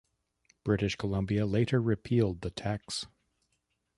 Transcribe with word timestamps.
British 0.63 0.95
Columbia 0.95 1.45
later 1.45 1.79
repealed 1.79 2.41
the 2.41 2.49
tax. 2.49 3.05